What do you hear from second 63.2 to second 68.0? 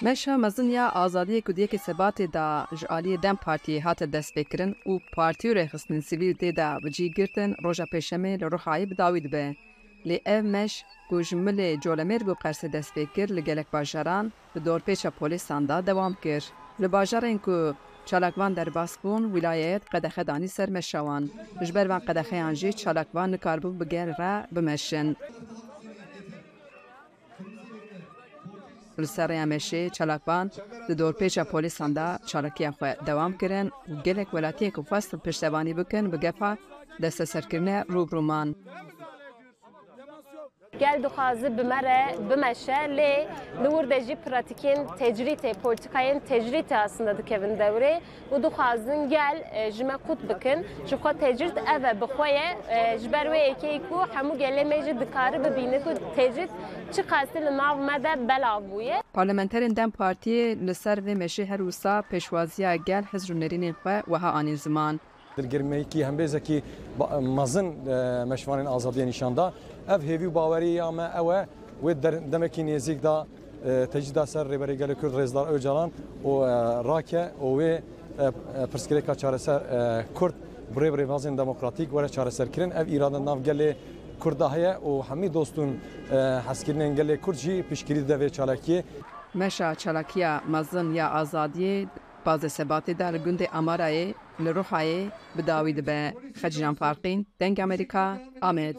û nêrînên xwe wiha anî ziman. Dilgirmeyekî hembêzekî ba- mezin e,